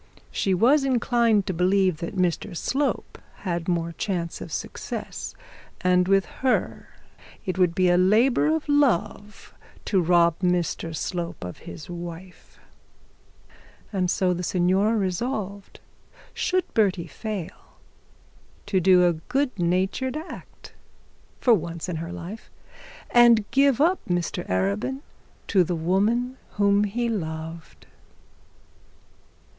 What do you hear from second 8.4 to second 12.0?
of love to rob Mr Slope of his